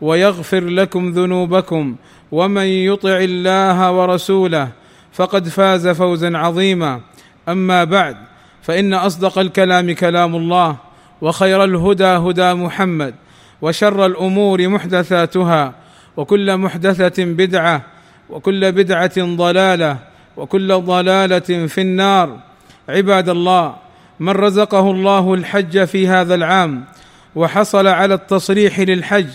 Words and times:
ويغفر 0.00 0.64
لكم 0.64 1.10
ذنوبكم 1.10 1.96
ومن 2.32 2.64
يطع 2.64 3.16
الله 3.16 3.92
ورسوله 3.92 4.68
فقد 5.12 5.48
فاز 5.48 5.88
فوزا 5.88 6.38
عظيما. 6.38 7.00
أما 7.48 7.84
بعد 7.84 8.16
فإن 8.62 8.94
أصدق 8.94 9.38
الكلام 9.38 9.92
كلام 9.92 10.36
الله 10.36 10.76
وخير 11.20 11.64
الهدى 11.64 12.04
هدى 12.04 12.54
محمد 12.54 13.14
وشر 13.62 14.06
الأمور 14.06 14.68
محدثاتها 14.68 15.74
وكل 16.16 16.56
محدثة 16.56 17.24
بدعة 17.24 17.82
وكل 18.30 18.72
بدعة 18.72 19.36
ضلالة 19.36 19.98
وكل 20.36 20.80
ضلالة 20.80 21.66
في 21.66 21.80
النار. 21.80 22.38
عباد 22.88 23.28
الله 23.28 23.74
من 24.20 24.32
رزقه 24.32 24.90
الله 24.90 25.34
الحج 25.34 25.84
في 25.84 26.08
هذا 26.08 26.34
العام 26.34 26.84
وحصل 27.36 27.86
على 27.86 28.14
التصريح 28.14 28.80
للحج 28.80 29.28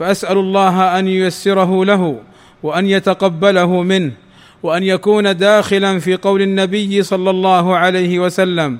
فأسأل 0.00 0.38
الله 0.38 0.98
أن 0.98 1.08
ييسره 1.08 1.84
له 1.84 2.18
وأن 2.62 2.86
يتقبله 2.86 3.82
منه 3.82 4.12
وأن 4.62 4.82
يكون 4.82 5.36
داخلا 5.36 5.98
في 5.98 6.16
قول 6.16 6.42
النبي 6.42 7.02
صلى 7.02 7.30
الله 7.30 7.76
عليه 7.76 8.18
وسلم 8.18 8.78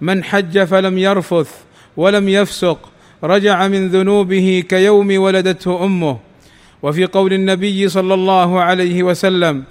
من 0.00 0.24
حج 0.24 0.64
فلم 0.64 0.98
يرفث 0.98 1.54
ولم 1.96 2.28
يفسق 2.28 2.78
رجع 3.24 3.68
من 3.68 3.88
ذنوبه 3.88 4.64
كيوم 4.68 5.18
ولدته 5.18 5.84
أمه. 5.84 6.18
وفي 6.82 7.04
قول 7.04 7.32
النبي 7.32 7.88
صلى 7.88 8.14
الله 8.14 8.60
عليه 8.60 9.02
وسلم 9.02 9.64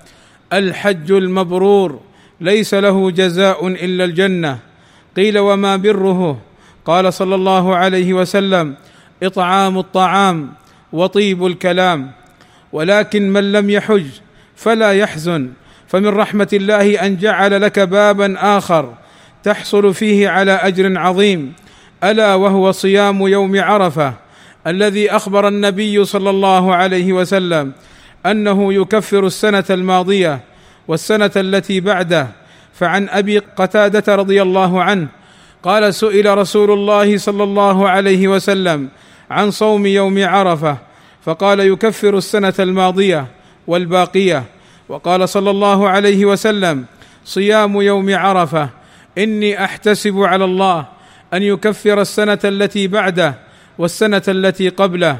الحج 0.53 1.11
المبرور 1.11 1.99
ليس 2.41 2.73
له 2.73 3.11
جزاء 3.11 3.67
إلا 3.67 4.03
الجنة. 4.03 4.59
قيل 5.17 5.37
وما 5.39 5.75
بره؟ 5.75 6.37
قال 6.85 7.13
صلى 7.13 7.35
الله 7.35 7.75
عليه 7.75 8.13
وسلم 8.13 8.75
إطعام 9.23 9.77
الطعام. 9.77 10.53
وطيب 10.93 11.45
الكلام. 11.45 12.11
ولكن 12.71 13.33
من 13.33 13.51
لم 13.51 13.69
يحج 13.69 14.05
فلا 14.55 14.93
يحزن. 14.93 15.49
فمن 15.87 16.07
رحمة 16.07 16.49
الله 16.53 17.05
أن 17.05 17.17
جعل 17.17 17.61
لك 17.61 17.79
بابا 17.79 18.57
آخر 18.57 18.93
تحصل 19.43 19.93
فيه 19.93 20.29
على 20.29 20.51
أجر 20.51 20.97
عظيم. 20.97 21.53
ألا 22.03 22.35
وهو 22.35 22.71
صيام 22.71 23.27
يوم 23.27 23.59
عرفة 23.61 24.13
الذي 24.67 25.11
أخبر 25.11 25.47
النبي 25.47 26.05
صلى 26.05 26.29
الله 26.29 26.75
عليه 26.75 27.13
وسلم 27.13 27.71
أنه 28.25 28.73
يكفر 28.73 29.25
السنة 29.25 29.65
الماضية 29.69 30.39
والسنة 30.87 31.31
التي 31.35 31.79
بعده. 31.79 32.27
فعن 32.73 33.09
أبي 33.09 33.37
قتادة 33.37 34.15
رضي 34.15 34.41
الله 34.41 34.83
عنه 34.83 35.07
قال 35.63 35.93
سئل 35.93 36.37
رسول 36.37 36.71
الله 36.71 37.17
صلى 37.17 37.43
الله 37.43 37.89
عليه 37.89 38.27
وسلم 38.27 38.89
عن 39.29 39.51
صوم 39.51 39.85
يوم 39.85 40.25
عرفة 40.25 40.77
فقال 41.25 41.59
يكفر 41.59 42.17
السنة 42.17 42.53
الماضية 42.59 43.25
والباقية. 43.67 44.43
وقال 44.89 45.29
صلى 45.29 45.49
الله 45.49 45.89
عليه 45.89 46.25
وسلم 46.25 46.85
صيام 47.25 47.81
يوم 47.81 48.15
عرفة 48.15 48.69
إني 49.17 49.63
أحتسب 49.63 50.19
على 50.19 50.45
الله 50.45 50.85
أن 51.33 51.43
يكفر 51.43 52.01
السنة 52.01 52.39
التي 52.43 52.87
بعده 52.87 53.35
والسنة 53.77 54.21
التي 54.27 54.69
قبله. 54.69 55.17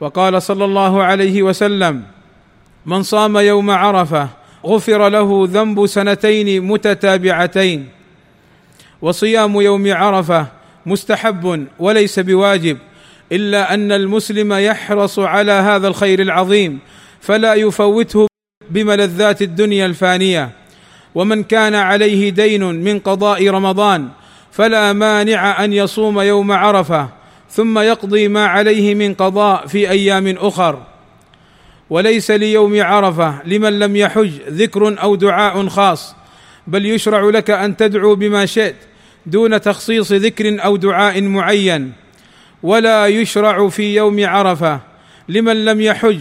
وقال 0.00 0.42
صلى 0.42 0.64
الله 0.64 1.02
عليه 1.02 1.42
وسلم 1.42 2.02
من 2.86 3.02
صام 3.02 3.36
يوم 3.36 3.70
عرفة 3.70 4.28
غفر 4.66 5.08
له 5.08 5.48
ذنب 5.50 5.86
سنتين 5.86 6.62
متتابعتين 6.64 7.88
وصيام 9.02 9.60
يوم 9.60 9.92
عرفة 9.92 10.46
مستحب 10.86 11.66
وليس 11.78 12.18
بواجب. 12.18 12.78
إلا 13.32 13.74
أن 13.74 13.92
المسلم 13.92 14.52
يحرص 14.52 15.18
على 15.18 15.52
هذا 15.52 15.88
الخير 15.88 16.22
العظيم 16.22 16.78
فلا 17.20 17.54
يفوته 17.54 18.26
بملذات 18.70 19.42
الدنيا 19.42 19.86
الفانية. 19.86 20.50
ومن 21.14 21.42
كان 21.42 21.74
عليه 21.74 22.30
دين 22.30 22.64
من 22.64 22.98
قضاء 22.98 23.48
رمضان 23.48 24.08
فلا 24.52 24.92
مانع 24.92 25.64
أن 25.64 25.72
يصوم 25.72 26.20
يوم 26.20 26.52
عرفة 26.52 27.08
ثم 27.50 27.78
يقضي 27.78 28.28
ما 28.28 28.46
عليه 28.46 28.94
من 28.94 29.14
قضاء 29.14 29.66
في 29.66 29.90
أيام 29.90 30.36
أخر. 30.38 30.82
وليس 31.90 32.30
ليوم 32.30 32.82
عرفة 32.82 33.42
لمن 33.44 33.78
لم 33.78 33.96
يحج 33.96 34.30
ذكر 34.48 35.02
أو 35.02 35.14
دعاء 35.14 35.68
خاص 35.68 36.14
بل 36.66 36.86
يشرع 36.86 37.20
لك 37.20 37.50
أن 37.50 37.76
تدعو 37.76 38.14
بما 38.14 38.46
شئت 38.46 38.76
دون 39.26 39.60
تخصيص 39.60 40.12
ذكر 40.12 40.64
أو 40.64 40.76
دعاء 40.76 41.22
معين. 41.22 41.92
ولا 42.62 43.06
يشرع 43.06 43.68
في 43.68 43.94
يوم 43.94 44.26
عرفة 44.26 44.80
لمن 45.28 45.64
لم 45.64 45.80
يحج 45.80 46.20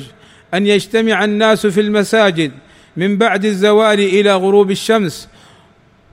أن 0.54 0.68
يجتمع 0.68 1.24
الناس 1.24 1.68
في 1.68 1.82
المساجد 1.82 2.52
من 2.98 3.18
بعد 3.18 3.46
الزوال 3.46 4.00
إلى 4.00 4.36
غروب 4.36 4.72
الشمس 4.72 5.30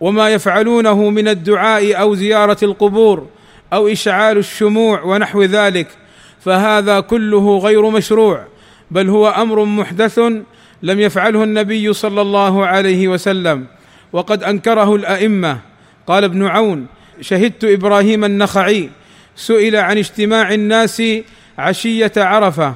وما 0.00 0.30
يفعلونه 0.30 1.10
من 1.10 1.28
الدعاء 1.28 2.00
أو 2.00 2.14
زيارة 2.14 2.58
القبور 2.62 3.26
أو 3.72 3.88
إشعال 3.88 4.38
الشموع 4.38 5.02
ونحو 5.02 5.42
ذلك 5.42 5.88
فهذا 6.40 7.00
كله 7.00 7.58
غير 7.58 7.90
مشروع 7.90 8.44
بل 8.90 9.08
هو 9.08 9.28
أمر 9.28 9.64
محدث 9.64 10.18
لم 10.82 11.00
يفعله 11.00 11.44
النبي 11.44 11.92
صلى 11.92 12.20
الله 12.20 12.66
عليه 12.66 13.08
وسلم 13.08 13.66
وقد 14.12 14.42
أنكره 14.42 14.94
الأئمة. 14.94 15.58
قال 16.06 16.24
ابن 16.24 16.46
عون 16.46 16.86
شهدت 17.20 17.64
إبراهيم 17.64 18.24
النخعي 18.24 18.90
سئل 19.36 19.76
عن 19.76 19.98
اجتماع 19.98 20.54
الناس 20.54 21.02
عشية 21.58 22.12
عرفة 22.16 22.74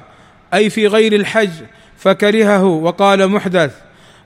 أي 0.55 0.71
في 0.71 0.87
غير 0.87 1.13
الحج 1.13 1.51
فكرهه 1.97 2.65
وقال 2.65 3.29
محدث. 3.29 3.75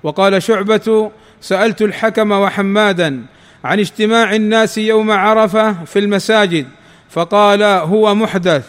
وقال 0.02 0.42
شعبة 0.42 1.10
سألت 1.40 1.82
الحكم 1.82 2.32
وحمادا 2.32 3.22
عن 3.64 3.80
اجتماع 3.80 4.34
الناس 4.34 4.78
يوم 4.78 5.10
عرفة 5.10 5.84
في 5.84 5.98
المساجد 5.98 6.66
فقال 7.10 7.62
هو 7.62 8.14
محدث. 8.14 8.66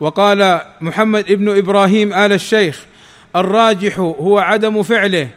وقال 0.00 0.60
محمد 0.80 1.30
ابن 1.30 1.58
إبراهيم 1.58 2.14
آل 2.14 2.32
الشيخ 2.32 2.84
الراجح 3.36 3.98
هو 3.98 4.38
عدم 4.38 4.82
فعله 4.82 5.28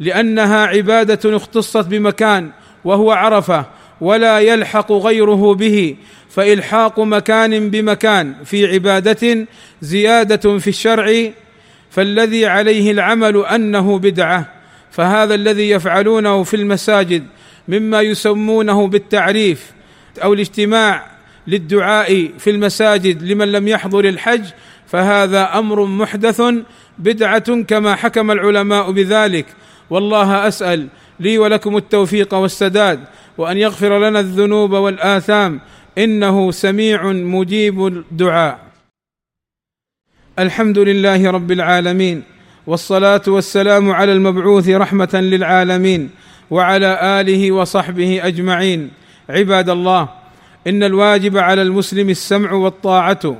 لأنها 0.00 0.66
عبادة 0.66 1.36
اختصت 1.36 1.86
بمكان 1.86 2.50
وهو 2.84 3.12
عرفة. 3.12 3.66
ولا 4.02 4.38
يلحق 4.38 4.92
غيره 4.92 5.54
به 5.54 5.96
فإلحاق 6.30 7.00
مكان 7.00 7.70
بمكان 7.70 8.34
في 8.44 8.66
عبادة 8.66 9.46
زيادة 9.82 10.58
في 10.58 10.68
الشرع 10.68 11.30
فالذي 11.90 12.46
عليه 12.46 12.90
العمل 12.90 13.36
أنه 13.36 13.98
بدعة 13.98 14.52
فهذا 14.90 15.34
الذي 15.34 15.70
يفعلونه 15.70 16.42
في 16.42 16.56
المساجد 16.56 17.26
مما 17.68 18.00
يسمونه 18.00 18.86
بالتعريف 18.86 19.72
أو 20.22 20.32
الاجتماع 20.32 21.06
للدعاء 21.46 22.30
في 22.38 22.50
المساجد 22.50 23.22
لمن 23.22 23.52
لم 23.52 23.68
يحضر 23.68 24.04
الحج 24.04 24.44
فهذا 24.86 25.58
أمر 25.58 25.84
محدث 25.84 26.42
بدعة 26.98 27.62
كما 27.62 27.94
حكم 27.94 28.30
العلماء 28.30 28.90
بذلك. 28.90 29.46
والله 29.92 30.48
أسأل 30.48 30.88
لي 31.20 31.38
ولكم 31.38 31.76
التوفيق 31.76 32.34
والسداد 32.34 33.00
وأن 33.38 33.56
يغفر 33.56 33.98
لنا 34.08 34.20
الذنوب 34.20 34.72
والآثام. 34.72 35.60
إنه 35.98 36.50
سميع 36.50 37.12
مجيب 37.12 37.86
الدعاء. 37.86 38.58
الحمد 40.38 40.78
لله 40.78 41.30
رب 41.30 41.50
العالمين 41.52 42.22
والصلاة 42.66 43.22
والسلام 43.28 43.90
على 43.90 44.12
المبعوث 44.12 44.68
رحمة 44.68 45.14
للعالمين 45.14 46.10
وعلى 46.50 47.20
آله 47.20 47.52
وصحبه 47.52 48.20
أجمعين. 48.24 48.90
عباد 49.28 49.68
الله 49.68 50.08
إن 50.66 50.82
الواجب 50.82 51.38
على 51.38 51.62
المسلم 51.62 52.10
السمع 52.10 52.52
والطاعة 52.52 53.36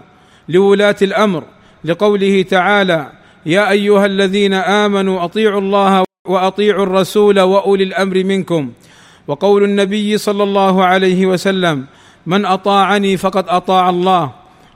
لولاة 0.48 0.96
الأمر 1.02 1.44
لقوله 1.84 2.42
تعالى 2.42 3.12
يا 3.46 3.70
أيها 3.70 4.06
الذين 4.06 4.54
آمنوا 4.54 5.24
أطيعوا 5.24 5.60
الله 5.60 6.04
وأطيعوا 6.32 6.82
الرسول 6.82 7.40
وأولي 7.40 7.84
الأمر 7.84 8.24
منكم. 8.24 8.70
وقول 9.28 9.64
النبي 9.64 10.18
صلى 10.18 10.42
الله 10.42 10.84
عليه 10.84 11.26
وسلم 11.26 11.84
من 12.26 12.44
أطاعني 12.44 13.16
فقد 13.16 13.44
أطاع 13.48 13.90
الله 13.90 14.30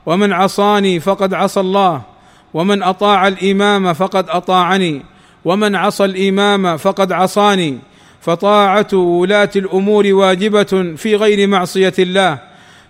ومن 0.05 0.33
عصاني 0.33 0.99
فقد 0.99 1.33
عصى 1.33 1.59
الله 1.59 2.01
ومن 2.53 2.83
أطاع 2.83 3.27
الإمام 3.27 3.93
فقد 3.93 4.29
أطاعني 4.29 5.01
ومن 5.45 5.75
عصى 5.75 6.05
الإمام 6.05 6.77
فقد 6.77 7.11
عصاني 7.11 7.77
فطاعة 8.21 8.87
ولاة 8.93 9.49
الأمور 9.55 10.07
واجبة 10.07 10.93
في 10.97 11.15
غير 11.15 11.47
معصية 11.47 11.93
الله 11.99 12.39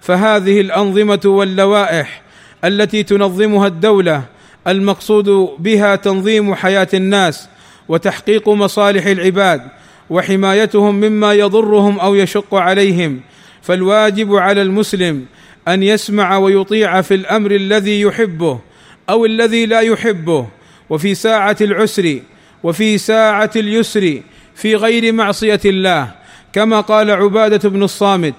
فهذه 0.01 0.61
الأنظمة 0.61 1.21
واللوائح 1.25 2.21
التي 2.65 3.03
تنظمها 3.03 3.67
الدولة 3.67 4.23
المقصود 4.67 5.49
بها 5.59 5.95
تنظيم 5.95 6.55
حياة 6.55 6.87
الناس 6.93 7.49
وتحقيق 7.89 8.49
مصالح 8.49 9.05
العباد 9.05 9.61
وحمايتهم 10.09 10.95
مما 10.95 11.33
يضرهم 11.33 11.99
أو 11.99 12.15
يشق 12.15 12.55
عليهم 12.55 13.21
فالواجب 13.61 14.35
على 14.35 14.61
المسلم 14.61 15.25
أن 15.67 15.83
يسمع 15.83 16.37
ويطيع 16.37 17.01
في 17.01 17.13
الأمر 17.13 17.51
الذي 17.51 18.01
يحبه 18.01 18.59
أو 19.09 19.25
الذي 19.25 19.65
لا 19.65 19.79
يحبه 19.79 20.47
وفي 20.89 21.15
ساعة 21.15 21.57
العسر 21.61 22.19
وفي 22.63 22.97
ساعة 22.97 23.51
اليسر 23.55 24.21
في 24.55 24.75
غير 24.75 25.13
معصية 25.13 25.59
الله 25.65 26.11
كما 26.53 26.81
قال 26.81 27.11
عبادة 27.11 27.69
بن 27.69 27.83
الصامت 27.83 28.33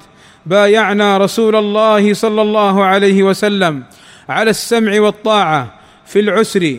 بايعنا 0.46 1.18
رسول 1.18 1.56
الله 1.56 2.14
صلى 2.14 2.42
الله 2.42 2.84
عليه 2.84 3.22
وسلم 3.22 3.82
على 4.28 4.50
السمع 4.50 5.00
والطاعة 5.00 5.74
في 6.06 6.20
العسر. 6.20 6.76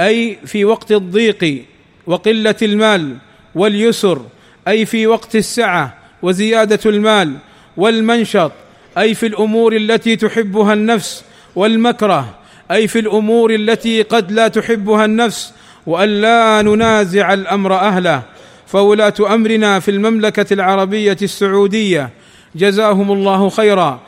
أي 0.00 0.38
في 0.46 0.64
وقت 0.64 0.92
الضيق 0.92 1.64
وقلة 2.06 2.54
المال 2.62 3.16
واليسر 3.54 4.22
أي 4.68 4.86
في 4.86 5.06
وقت 5.06 5.36
السعة 5.36 5.94
وزيادة 6.22 6.90
المال 6.90 7.36
والمنشط 7.76 8.52
أي 8.98 9.14
في 9.14 9.26
الأمور 9.26 9.76
التي 9.76 10.16
تحبها 10.16 10.72
النفس 10.72 11.24
والمكره 11.56 12.34
أي 12.70 12.88
في 12.88 12.98
الأمور 12.98 13.54
التي 13.54 14.02
قد 14.02 14.32
لا 14.32 14.48
تحبها 14.48 15.04
النفس 15.04 15.52
وأن 15.86 16.08
لا 16.08 16.62
ننازع 16.62 17.32
الأمر 17.32 17.74
أهله. 17.74 18.22
فولاة 18.66 19.14
أمرنا 19.20 19.80
في 19.80 19.90
المملكة 19.90 20.54
العربية 20.54 21.16
السعودية 21.22 22.10
جزاهم 22.54 23.12
الله 23.12 23.48
خيرا 23.48 24.00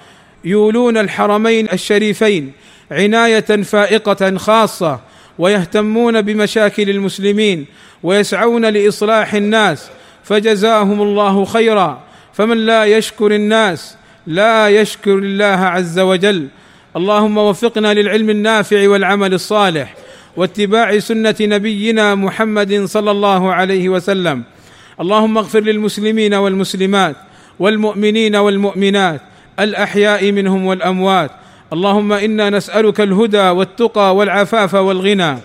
يولون 0.44 0.96
الحرمين 0.96 1.68
الشريفين 1.72 2.52
عناية 2.90 3.62
فائقة 3.62 4.36
خاصة 4.38 5.00
ويهتمون 5.38 6.22
بمشاكل 6.22 6.90
المسلمين 6.90 7.66
ويسعون 8.02 8.64
لإصلاح 8.64 9.34
الناس 9.34 9.90
فجزاهم 10.24 11.02
الله 11.02 11.44
خيرا. 11.44 12.00
فمن 12.32 12.56
لا 12.56 12.84
يشكر 12.84 13.34
الناس 13.34 13.96
لا 14.26 14.68
يشكر 14.68 15.18
الله 15.18 15.44
عز 15.44 15.98
وجل. 15.98 16.48
اللهم 16.96 17.38
وفقنا 17.38 17.94
للعلم 17.94 18.30
النافع 18.30 18.88
والعمل 18.88 19.34
الصالح 19.34 19.94
واتباع 20.36 20.98
سنة 20.98 21.36
نبينا 21.40 22.14
محمد 22.14 22.84
صلى 22.84 23.10
الله 23.10 23.52
عليه 23.52 23.88
وسلم. 23.88 24.42
اللهم 25.00 25.38
اغفر 25.38 25.60
للمسلمين 25.60 26.34
والمسلمات 26.34 27.16
والمؤمنين 27.58 28.36
والمؤمنات 28.36 29.20
الأحياء 29.60 30.32
منهم 30.32 30.66
والأموات 30.66 31.30
اللهم 31.72 32.12
إنا 32.12 32.50
نسألك 32.50 33.00
الهدى 33.00 33.48
والتقى 33.48 34.16
والعفاف 34.16 34.74
والغنى. 34.74 35.38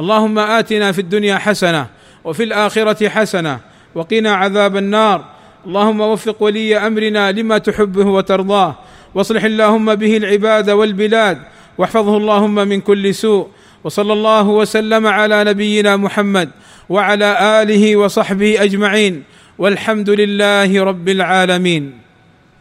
اللهم 0.00 0.38
آتنا 0.38 0.92
في 0.92 0.98
الدنيا 0.98 1.38
حسنة 1.38 1.86
وفي 2.24 2.44
الآخرة 2.44 3.08
حسنة 3.08 3.60
وقنا 3.94 4.34
عذاب 4.34 4.76
النار. 4.76 5.24
اللهم 5.66 6.00
وفق 6.00 6.42
ولي 6.42 6.76
أمرنا 6.76 7.32
لما 7.32 7.58
تحبه 7.58 8.06
وترضاه. 8.06 8.74
واصلح 9.14 9.44
اللهم 9.44 9.94
به 9.94 10.16
العباد 10.16 10.70
والبلاد. 10.70 11.38
واحفظه 11.78 12.16
اللهم 12.16 12.54
من 12.54 12.80
كل 12.80 13.14
سوء. 13.14 13.48
وصلى 13.84 14.12
الله 14.12 14.48
وسلم 14.48 15.06
على 15.06 15.44
نبينا 15.44 15.96
محمد 15.96 16.50
وعلى 16.88 17.62
آله 17.62 17.96
وصحبه 17.96 18.62
أجمعين. 18.62 19.22
والحمد 19.58 20.10
لله 20.10 20.84
رب 20.84 21.08
العالمين. 21.08 22.07